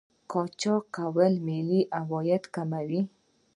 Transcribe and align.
قاچاق 0.31 0.83
کول 0.95 1.33
ملي 1.47 1.81
عواید 1.99 2.43
کموي. 2.55 3.01